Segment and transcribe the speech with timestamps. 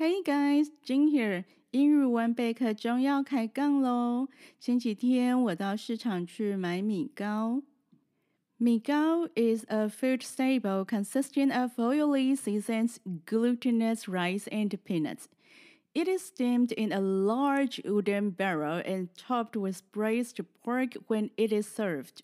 [0.00, 1.44] Hey guys, Jin here.
[1.72, 4.28] 英语文备课中要开杠喽！
[4.58, 7.62] 前几天我到市场去买米糕。
[8.56, 12.96] 米糕 is a food staple consisting of oily seasoned
[13.26, 15.26] glutinous rice and peanuts.
[15.92, 21.52] It is steamed in a large wooden barrel and topped with braised pork when it
[21.52, 22.22] is served.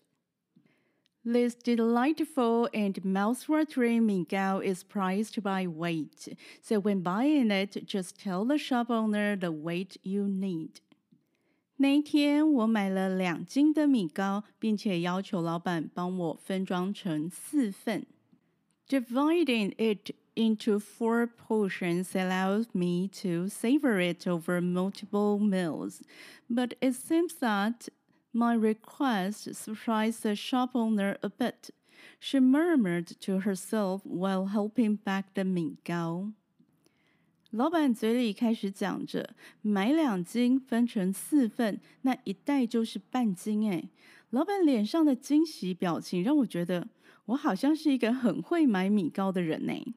[1.24, 8.44] This delightful and mouth-watering migao is priced by weight, so when buying it, just tell
[8.44, 10.80] the shop owner the weight you need.
[11.76, 18.04] 那一天我买了两斤的米糕，并且要求老板帮我分装成四份。
[18.88, 26.00] Dividing it into four portions allows me to savor it over multiple meals,
[26.50, 27.88] but it seems that
[28.32, 31.70] my request surprised the shop owner a bit.
[32.18, 36.32] She murmured to herself while helping back the 米糕。
[37.50, 43.70] 老板嘴里开始讲着，买两斤分成四份，那一袋就是半斤。
[43.70, 43.90] 哎，
[44.30, 46.88] 老板脸上的惊喜表情让我觉得
[47.26, 49.94] 我好像是一个很会买米糕的人呢。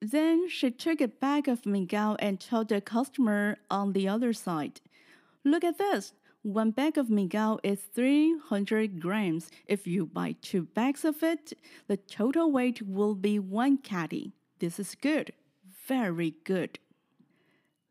[0.00, 4.76] Then she took a bag of migao and told the customer on the other side,
[5.42, 6.14] "Look at this.
[6.42, 9.50] One bag of migao is 300 grams.
[9.66, 11.52] If you buy two bags of it,
[11.86, 14.32] the total weight will be one caddy.
[14.58, 15.32] This is good,
[15.86, 16.78] very good.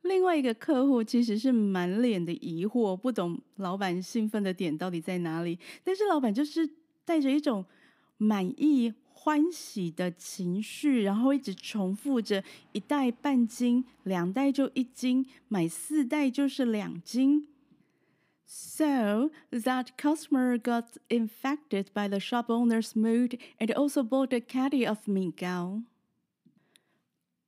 [0.02, 5.60] 另外一个客户其实是满脸的疑惑，不懂老板兴奋的点到底在哪里。
[5.84, 6.68] 但是老板就是
[7.06, 7.64] 带着一种
[8.18, 17.46] 满意、欢喜的情绪，然后一直重复着：一袋半斤，两袋就一斤，买四袋就是两斤。
[18.52, 25.08] So that customer got infected by the shop owner's mood and also bought a catty of
[25.08, 25.84] Migao.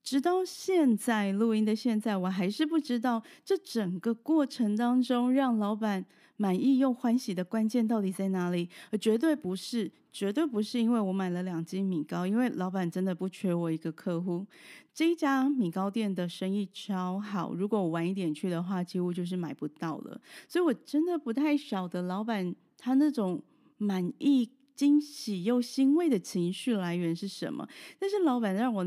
[0.04, 6.06] 直到现在录音的现在，我还是不知道这整个过程当中让老板
[6.42, 8.68] 满意又欢喜的关键到底在哪里。
[9.00, 14.48] 绝对不是，绝对不是因为我买了两斤米糕，因为老板真的不缺我一个客户。
[14.92, 20.20] 这一家米糕店的生意超好，如果我晚一点去的话，几乎就是买不到了。
[20.48, 23.44] 所以我真的不太晓得老板他那种
[23.78, 27.68] 满意、惊喜又欣慰的情绪来源是什么。
[28.00, 28.86] 但是老板让我。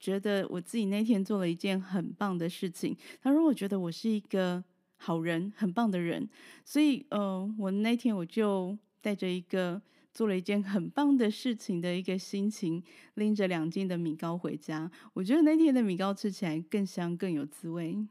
[0.00, 2.96] 觉得我自己那天做了一件很棒的事情。
[3.20, 4.62] 他说：“我觉得我是一个
[4.98, 6.28] 好人，很棒的人。”
[6.66, 9.80] 所以，呃，我那天我就带着一个
[10.12, 12.82] 做了一件很棒的事情的一个心情，
[13.14, 14.90] 拎着两斤的米糕回家。
[15.14, 18.06] 我觉得那天的米糕吃起来更香，更有滋味。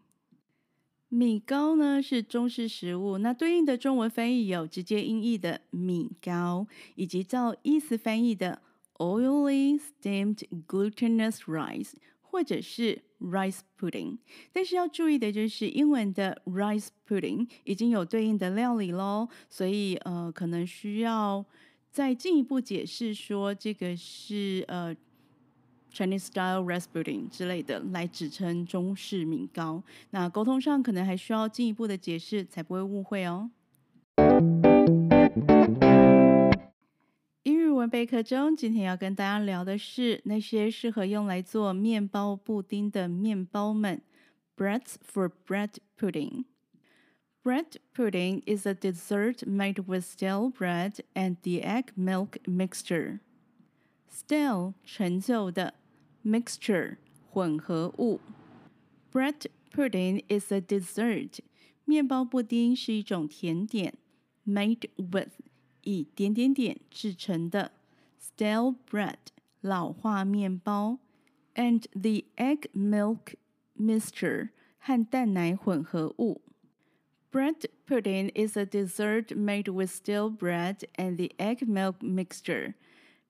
[1.10, 8.64] 米糕呢是中式食物，那对应的中文翻译有直接音译的米糕，以及照意思翻译的。
[9.00, 14.18] oily steamed glutinous rice，或者是 rice pudding。
[14.52, 21.46] 但是要注意的就是，英文的 rice pudding 已经有对应的料理喽，所以呃，可能需要
[21.92, 24.96] 再进一步解释说这个是呃
[25.92, 29.82] Chinese style rice pudding 之类的，来指称中式米糕。
[30.12, 33.50] 那沟通上可能还需要进一步的解释，才不会误会哦。
[37.83, 44.01] 文备课中，今天要跟大家聊的是那些适合用来做面包布丁的面包们。
[44.57, 46.45] Breads for bread pudding.
[47.43, 53.19] Bread pudding is a dessert made with stale bread and the egg milk mixture.
[54.09, 55.75] Stale 陈旧的，
[56.25, 56.99] mixture
[57.29, 58.21] 混合物。
[59.13, 61.41] Bread pudding is a dessert.
[61.85, 63.95] 面包布丁是一种甜点，
[64.47, 65.33] made with
[65.88, 67.72] 以点点点制成的
[68.22, 69.16] stale bread
[69.62, 71.00] 老化面包
[71.56, 73.36] ，and the egg milk
[73.80, 76.42] mixture 和蛋奶混合物。
[77.32, 82.74] Bread pudding is a dessert made with stale bread and the egg milk mixture。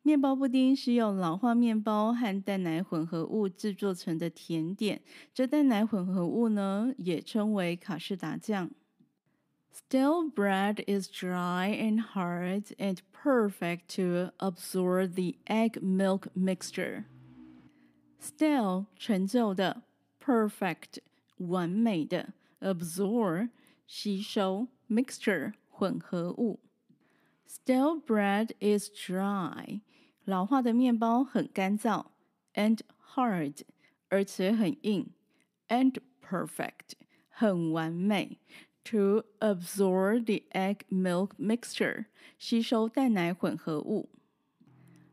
[0.02, 5.02] 面包布丁是用老化面包和蛋奶混合物制作成的甜点。
[5.34, 8.72] 这蛋奶混合物呢，也称为卡士达酱。
[9.77, 17.05] Stale bread is dry and hard and perfect to absorb the egg milk mixture.
[18.19, 19.83] Stale 陈旧的，
[20.19, 20.99] perfect
[21.39, 23.51] 完美的，absorb
[23.87, 26.61] 吸收，mixture 混合物。
[27.47, 29.81] Stale bread is dry，
[30.25, 32.07] 老化的面包很干燥，
[32.55, 32.81] and
[33.15, 33.61] hard
[34.09, 35.11] 而且很硬，
[35.69, 36.93] and perfect
[37.29, 38.39] 很完美。
[38.87, 42.07] to absorb the egg milk mixture，
[42.39, 44.09] 吸收蛋奶混合物。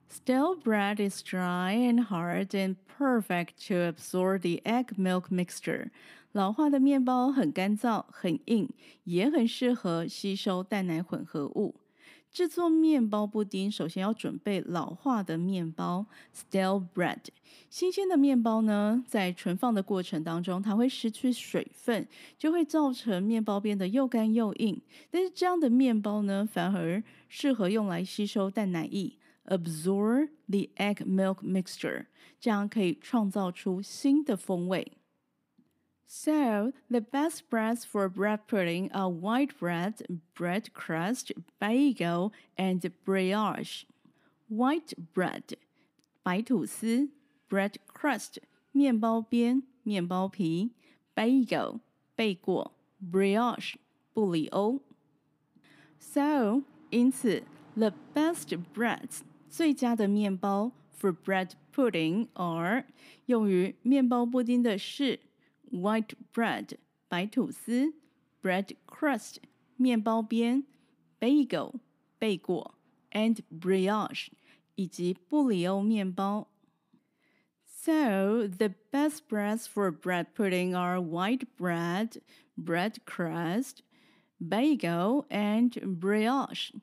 [0.10, 5.92] Stale bread is dry and hard and perfect to absorb the egg milk mixture.
[6.32, 8.70] 老化的面包很干燥、很硬，
[9.04, 11.76] 也很适合吸收蛋奶混合物。
[12.35, 16.05] 制作面包布丁，首先要准备老化的面包
[16.35, 17.21] （stale bread）。
[17.71, 24.83] 新鲜的面包呢，在存放的过程当中，它会失去水分，就会造成面包变得又干又硬。
[25.13, 29.13] 但是这样的面包呢，反而适合用来吸收蛋奶液
[29.47, 32.07] （absorb the egg milk mixture），
[32.41, 34.91] 这样可以创造出新的风味。
[36.06, 40.02] So, the best breads for bread pudding are white bread,
[40.34, 43.86] bread crust, bagel, and brioche.
[44.48, 45.56] White bread,
[46.24, 47.10] 白吐司
[47.48, 48.40] bread crust,
[48.72, 50.72] 面包边、面包皮
[51.16, 51.80] bagel,
[52.16, 53.76] 贝果 brioche,
[54.12, 54.82] 布里欧
[56.00, 57.44] So, 因此，
[57.76, 62.86] the best breads, 最佳的面包 for bread pudding are
[63.28, 65.20] 用于面包布丁的是
[65.74, 66.78] white bread
[67.08, 67.94] 白吐司，
[68.42, 69.38] bread crust
[69.76, 70.66] 面包边，
[71.20, 71.80] bagel
[72.18, 72.76] 贝果，
[73.12, 74.30] and brioche
[74.76, 76.48] 以及布里欧面包。
[77.66, 82.22] So the best breads for bread pudding are white bread,
[82.58, 83.80] bread crust,
[84.40, 86.74] bagel, and brioche.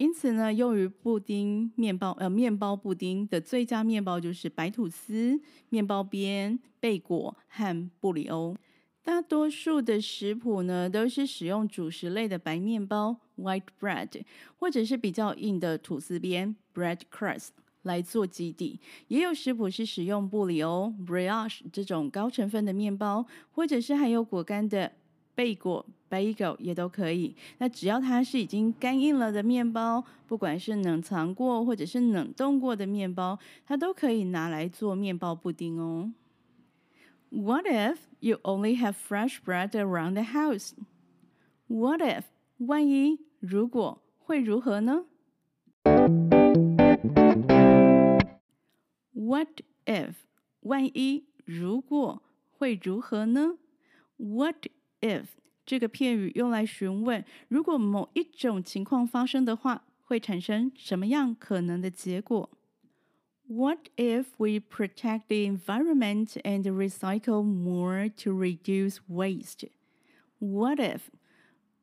[0.00, 5.38] 因此呢，用于布丁面包呃面包布丁的最佳面包就是白吐司、
[5.68, 8.56] 面包边、贝果和布里欧。
[9.02, 14.22] 大多数的食谱呢，都是使用主食类的白面包 （white bread）
[14.58, 17.48] 或者是比较硬的吐司边 （bread crust）
[17.82, 18.80] 来做基底。
[19.08, 24.92] 也有食谱是使用布里欧 （brioche） 这种高成分的面包，或者是含有果干的。
[25.40, 27.34] 贝果 （bagel） 也都可以。
[27.56, 36.12] 那只要它是已经干硬了的面包，不管是冷藏过或者是冷冻过的面包，它都可以拿来做面包布丁哦。
[37.30, 40.72] What if you only have fresh bread around the house?
[41.68, 42.24] What if
[42.58, 45.06] 万一如果会如何呢
[49.14, 50.12] ？What if
[50.60, 52.22] 万一如果
[52.58, 53.54] 会如何呢
[54.18, 54.66] ？What
[55.01, 55.25] if
[55.65, 62.49] 这个片语用来询问，如果某一种情况发生的话，会产生什么样可能的结果？
[63.47, 69.69] What if we protect the environment and recycle more to reduce waste?
[70.39, 71.01] What if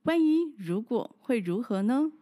[0.02, 2.12] 万一如果会如何呢？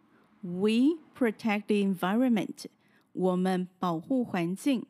[0.41, 2.65] We protect the environment，
[3.13, 4.85] 我们保护环境，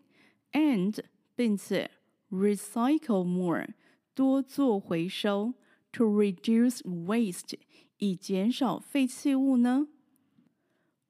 [0.53, 0.97] and
[1.35, 1.91] 并且
[2.29, 3.67] recycle more
[4.13, 5.53] 多做回收。
[5.95, 7.57] to reduce waste
[7.97, 9.87] 以减少废弃物呢？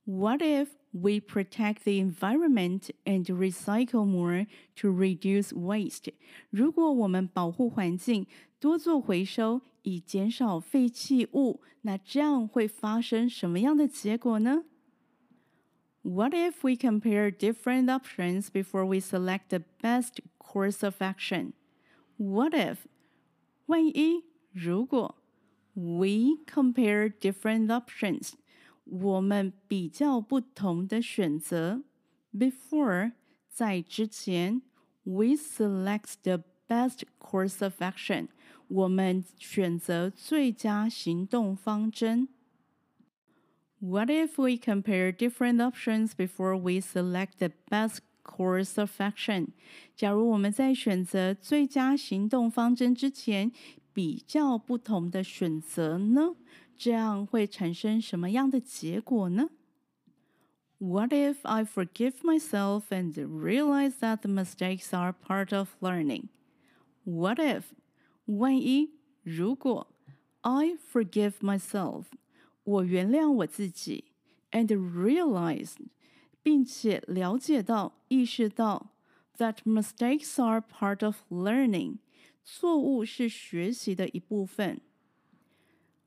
[0.05, 6.13] What if we protect the environment and recycle more to reduce waste？
[6.49, 8.27] 如果我们保护环境，
[8.59, 14.65] 多做回收，以减少废弃物，那这样会发生什么样的结果呢？
[16.03, 21.53] What if we compare different options before we select the best course of action?
[22.17, 22.77] What if
[23.67, 24.23] 万一
[24.55, 25.15] 如果
[25.73, 28.31] we compare different options，
[28.83, 31.83] 我们比较不同的选择。
[32.33, 33.13] Before
[33.49, 34.61] 在之前，
[35.03, 38.27] we select the best course of action，
[38.67, 42.27] 我们选择最佳行动方针。
[43.79, 49.47] What if we compare different options before we select the best course of action？
[49.95, 53.51] 假如我们在选择最佳行动方针之前，
[53.95, 56.35] 比较不同的选择呢？
[56.77, 59.49] 这样会产生什么样的结果呢？
[60.79, 66.29] What if I forgive myself and realize that the mistakes are part of learning?
[67.03, 67.65] What if
[68.25, 68.91] 万一
[69.21, 69.87] 如果
[70.41, 72.05] I forgive myself
[72.63, 74.05] 我原谅我自己
[74.51, 75.73] and realize
[76.41, 78.91] 并且了解到意识到
[79.37, 81.97] that mistakes are part of learning
[82.45, 84.81] 错误是学习的一部分。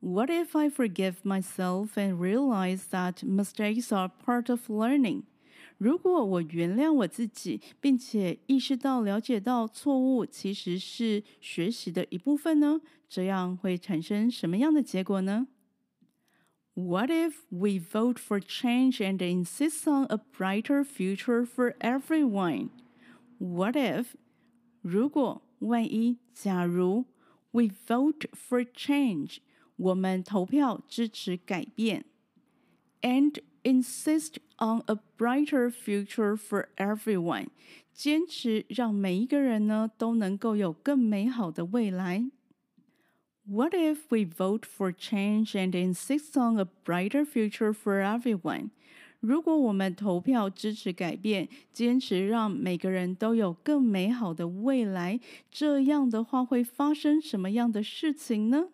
[0.00, 5.22] What if I forgive myself and realize that mistakes are part of learning？
[5.78, 12.80] 如果我原谅我自己，并且意识到、了解到错误其实是学习的一部分呢？
[13.08, 15.48] 这样会产生什么样的结果呢？
[16.74, 22.70] What if we vote for change and insist on a brighter future for everyone?
[23.38, 24.06] What if
[24.82, 27.06] 如果 万一，假如，
[27.52, 29.38] we vote for change，
[29.76, 32.04] 我们投票支持改变
[33.00, 37.48] and insist on a brighter future for everyone，
[37.92, 42.30] 坚持让每一个人呢都能够有更美好的未来。
[43.46, 48.70] What if we vote for change and insist on a brighter future for everyone？
[49.19, 55.19] 如果我们投票支持改变，坚持让每个人都有更美好的未来，
[55.51, 58.69] 这样的话会发生什么样的事情呢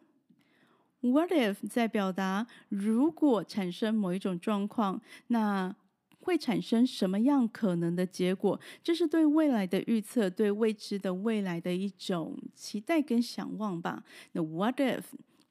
[1.01, 5.75] ？What if 在表达如果产生某一种状况，那
[6.19, 8.59] 会产生什么样可能的结果？
[8.83, 14.03] 这是对未来的预测，对未知的未来的一种期待跟想望吧。
[14.33, 15.03] 那 What if?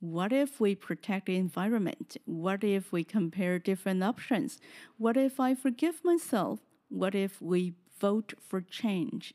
[0.04, 2.18] What if we protect the environment?
[2.26, 4.58] What if we compare different options?
[4.98, 6.60] What if I forgive myself?
[6.90, 9.32] What if we vote for change?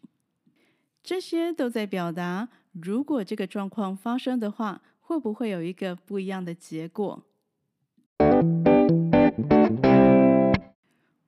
[1.03, 4.83] 这些都在表达，如果这个状况发生的话。
[5.07, 7.27] 会不会有一个不一样的结果？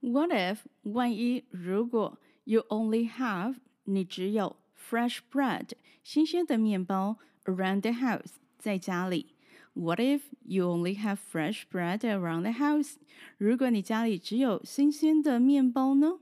[0.01, 9.30] What if 万一如果 you only have 你只有 fresh bread 新鲜的面包 around the house 在家里
[9.74, 12.96] ？What if you only have fresh bread around the house？
[13.38, 16.20] 如果你家里只有新鲜的面包呢？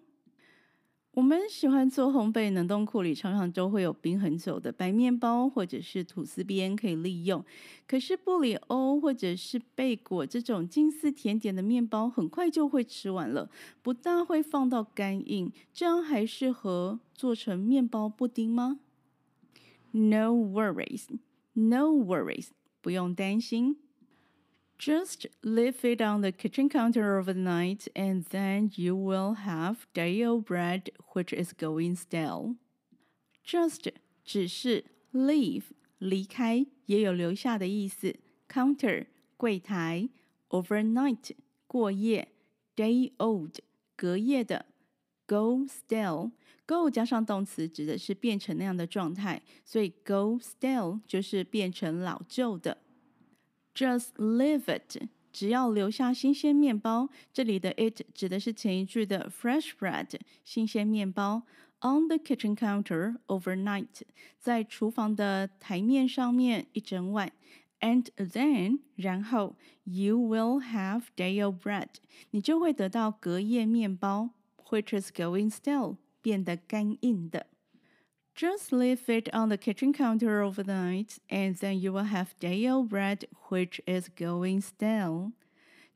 [1.13, 7.43] 我们喜欢做烘焙，冷冻库里常常都会有冰很久的白面包或者是吐司边可以利用。
[7.87, 13.49] 可是布里欧或者是贝果这种近似甜点的面包，很快就会吃完了，
[13.81, 15.51] 不大会放到干硬。
[15.73, 18.79] 这样还适合做成面包布丁吗
[19.91, 21.07] ？No worries,
[21.53, 22.49] no worries，
[22.80, 23.78] 不用担心。
[24.78, 30.90] Just leave it on the kitchen counter overnight and then you will have day old bread
[31.14, 32.56] which is going stale.
[33.46, 33.92] Just
[34.24, 35.64] 只是 leave
[35.98, 38.16] 离开，也有留下的意思。
[38.48, 40.08] Counter 柜台，
[40.48, 41.30] overnight
[41.66, 42.28] 过夜，
[42.74, 43.58] day old
[43.96, 44.66] 隔夜的
[45.29, 46.31] ，go stale
[46.65, 52.79] go 加上动词指的是变成那样的状态，所以 go stale 就是变成老旧的。
[53.75, 54.97] Just leave it，
[55.31, 57.09] 只要留下新鲜面包。
[57.31, 61.43] 这里的 it 指的是前一句的 fresh bread，新鲜面包。
[61.81, 64.01] On the kitchen counter overnight，
[64.37, 67.31] 在厨房的台面上面一整晚。
[67.79, 69.55] And then，然后
[69.85, 71.87] you will have day old bread，
[72.31, 74.31] 你就会得到隔夜面包
[74.70, 77.46] ，which is going stale，变得干硬的。
[78.36, 83.80] Just leave it on the kitchen counter overnight, and then you will have day-old bread which
[83.86, 85.32] is going stale.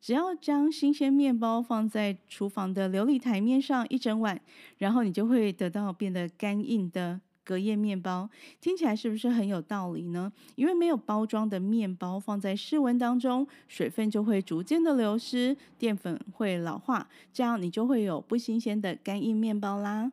[0.00, 4.40] 只要将新鲜面包放在厨房的琉璃台面上一整晚，
[4.76, 8.29] 然后你就会得到变得干硬的 隔夜面包。
[8.59, 10.31] 听起来是不是很有道理呢？
[10.55, 20.11] 因为没有包装的面包放在室温当中，水分就会逐渐的流失，淀粉会老化，这样你就会有不新鲜的干硬面包啦。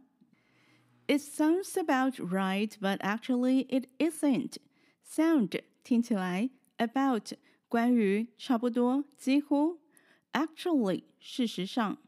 [1.07, 4.57] It sounds about right, but actually it isn't.
[5.05, 7.33] Sound 听起来，about
[7.69, 9.79] 关于差不多几乎
[10.33, 11.99] ，actually 事实上。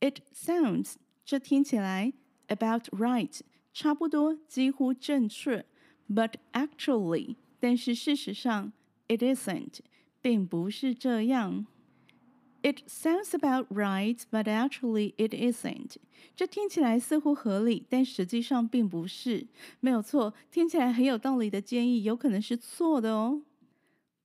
[0.00, 2.12] It sounds 这听起来
[2.48, 3.40] about right
[3.78, 5.64] 差不多几乎正确
[6.12, 8.72] ，but actually 但是事实上
[9.06, 9.78] it isn't
[10.20, 11.64] 并不是这样。
[12.60, 15.94] It sounds about right, but actually it isn't.
[16.34, 19.46] 这听起来似乎合理，但实际上并不是。
[19.78, 23.42] 没有错，听起来很有道理的建议，有可能是错的哦。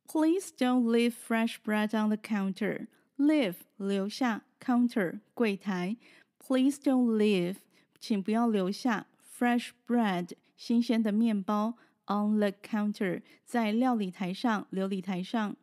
[0.08, 2.88] Please don't leave fresh bread on the counter.
[3.18, 5.96] Leave 留下，counter 柜台。
[6.40, 7.58] Please don't leave，
[8.00, 9.06] 请不要留下
[9.44, 11.74] fresh bread 新鲜的面包
[12.08, 15.58] on the counter 在料理台上，琉璃台上。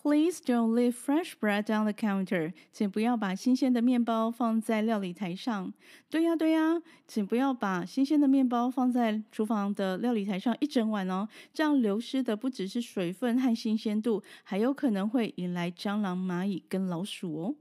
[0.00, 2.52] Please don't leave fresh bread on the counter。
[2.72, 5.72] 请不要把新鲜的面包放在料理台上。
[6.08, 11.28] 对呀，对呀，请不要把新鲜的面包放在厨房的料理台上一整晚哦。
[11.52, 17.54] 这样流失的不只是水分和新鲜度，还有可能会引来蟑螂、蚂蚁跟老鼠哦。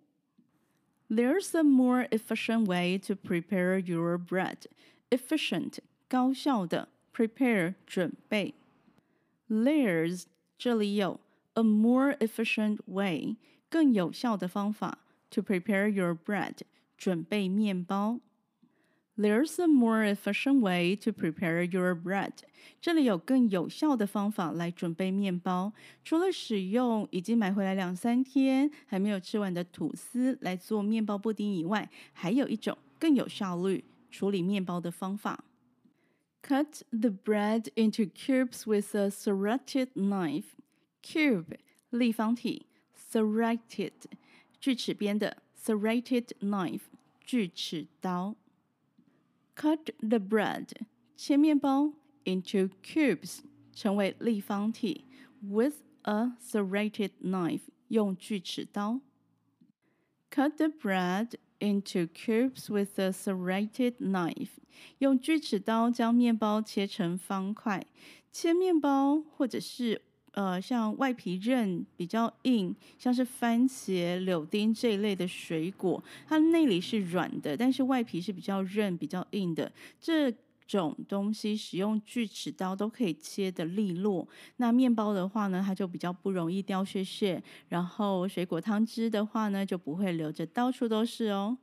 [1.09, 4.57] There's a more efficient way to prepare your bread.
[5.11, 5.77] Efficient，
[6.09, 8.55] 高效的；prepare，准备。
[9.47, 10.23] There's，
[10.57, 11.19] 这里有。
[11.53, 13.35] a more efficient way
[13.69, 14.99] 更有效的方法
[15.29, 16.59] to prepare your bread
[16.97, 18.21] 准备面包。
[19.17, 22.31] There's a more efficient way to prepare your bread。
[22.79, 25.73] 这里有更有效的方法来准备面包。
[26.05, 35.44] 除了使用已经买回来两三天还没有吃完的吐司来做面包布丁以外，还有一种更有效率处理面包的方法。
[36.42, 40.54] Cut the bread into cubes with a serrated knife.
[41.02, 41.58] Cube
[41.90, 42.66] 立方体，
[42.96, 43.92] serrated
[44.60, 46.82] 锯齿边的 serrated knife，
[47.20, 48.36] 锯齿刀。
[49.56, 50.68] Cut the bread，
[51.16, 53.40] 切面包 into cubes，
[53.72, 55.04] 成为立方体
[55.40, 59.00] with a serrated knife，用锯齿刀。
[60.30, 64.49] Cut the bread into cubes with a serrated knife，
[64.97, 67.85] 用锯齿刀将面包切成方块。
[68.33, 70.01] 切面包或者是
[70.31, 79.69] 呃，像外皮韧比较硬，像是番茄、柳丁这一类的水果，它内里是软的，但是外皮是比较韧、比较硬的。
[79.99, 80.33] 这
[80.79, 84.27] 种东西使用锯齿刀都可以切的利落。
[84.57, 87.43] 那面包的话呢，它就比较不容易掉屑屑。
[87.69, 91.57] 然后水果汤汁的话呢，就不会流着到处都是哦。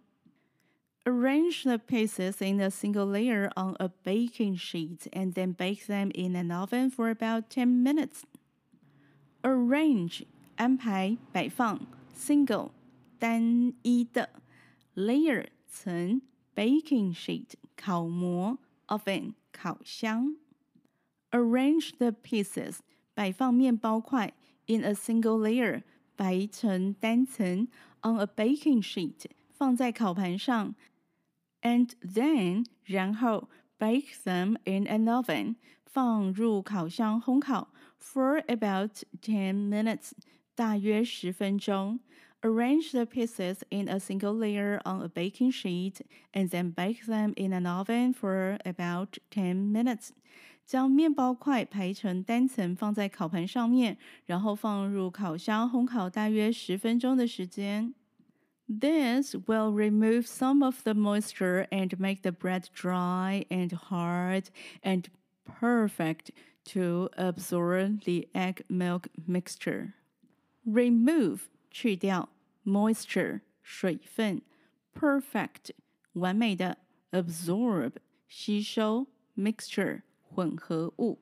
[1.04, 6.10] Arrange the pieces in a single layer on a baking sheet and then bake them
[6.12, 8.24] in an oven for about 10 minutes.
[9.40, 10.24] Arrange
[10.56, 11.80] 安排摆放
[12.14, 12.72] ，single
[13.18, 14.28] 单一的
[14.94, 16.20] ，layer 层
[16.54, 20.35] ，baking sheet 烤模 ，oven 烤箱。
[21.31, 22.77] Arrange the pieces
[23.13, 24.33] 摆放面包块，
[24.67, 25.83] in a single layer
[26.15, 27.67] 摆成单层，
[28.01, 30.75] on a baking sheet 放在烤盘上，
[31.61, 33.49] and then 然后
[33.79, 37.69] bake them in an oven 放入烤箱烘烤。
[37.99, 40.11] for about 10 minutes,
[40.55, 41.99] 大约十分钟。
[42.43, 46.01] Arrange the pieces in a single layer on a baking sheet
[46.33, 50.11] and then bake them in an oven for about 10 minutes.
[50.65, 57.93] 将面包块排成单层放在烤盘上面，然后放入烤箱烘烤大约十分钟的时间。
[58.67, 64.45] This will remove some of the moisture and make the bread dry and hard
[64.81, 65.05] and
[65.45, 66.31] perfect
[66.73, 69.93] to absorb the egg milk mixture.
[70.65, 72.29] Remove 去掉
[72.63, 74.41] moisture 水分
[74.93, 75.71] perfect
[76.13, 76.77] 完美的
[77.11, 77.93] absorb
[78.27, 81.19] 吸收 mixture 混合物。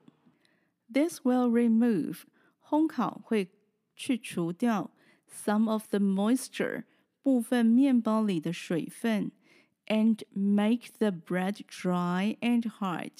[0.92, 2.22] This will remove
[2.60, 3.50] 烘烤会
[3.96, 4.90] 去除掉
[5.30, 6.84] some of the moisture
[7.22, 9.32] 部分面包里的水分，
[9.86, 13.12] and make the bread dry and hard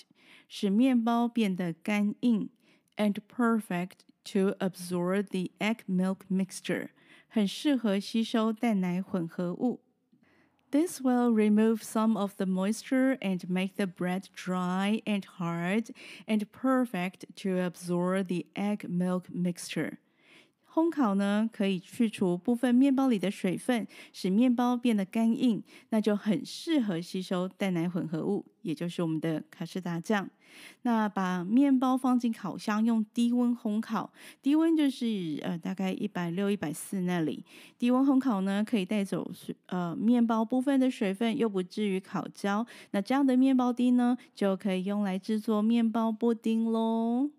[0.48, 2.50] 使面包变得干硬，
[2.96, 6.90] and perfect to absorb the egg milk mixture，
[7.28, 9.80] 很适合吸收蛋奶混合物。
[10.70, 15.90] This will remove some of the moisture and make the bread dry and hard
[16.26, 19.98] and perfect to absorb the egg milk mixture.
[20.77, 30.29] 烘烤呢，可以去除部分面包里的水分，使面包变得干硬，那就很适合吸收蛋奶混合物，也就是我们的卡士达酱。
[30.83, 34.13] 那把面包放进烤箱，用低温烘烤，
[34.43, 37.43] 低温就是呃大概一百六、一百四那里。
[37.79, 42.63] 低温烘烤呢，可以带走水呃面包部分的水分，又不至于烤焦。
[42.91, 47.31] 那这样的面包丁呢，就可以用来制作面包布丁喽。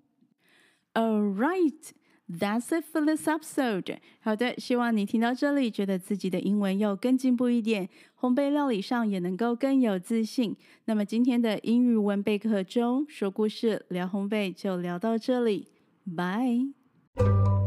[0.95, 1.98] All right.
[2.31, 3.97] That's it for this episode。
[4.21, 7.89] 好的，希望你听到这里，觉得自己的英文又更进步一点，
[8.21, 10.55] 烘焙料理上也能够更有自信。
[10.85, 15.69] 那么今天的英语文备课中说故事聊烘焙就聊到这里，
[16.15, 17.58] 拜。